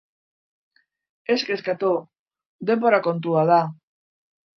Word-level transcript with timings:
Ez 1.33 1.35
keztatu, 1.49 1.91
denbora 2.71 3.01
kontua 3.09 3.45
da. 3.51 3.59